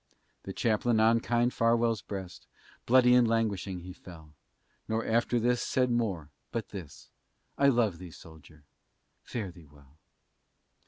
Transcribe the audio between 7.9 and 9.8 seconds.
thee, soldier, fare thee